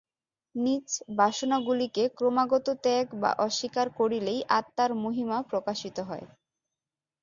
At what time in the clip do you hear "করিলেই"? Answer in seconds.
3.99-4.39